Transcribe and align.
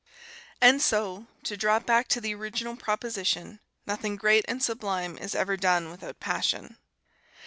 And 0.59 0.81
so, 0.81 1.27
to 1.43 1.55
drop 1.55 1.85
back 1.85 2.07
to 2.07 2.19
the 2.19 2.33
original 2.33 2.75
proposition, 2.75 3.59
nothing 3.85 4.15
great 4.15 4.43
and 4.47 4.63
sublime 4.63 5.15
is 5.19 5.35
ever 5.35 5.55
done 5.55 5.91
without 5.91 6.19
passion. 6.19 6.79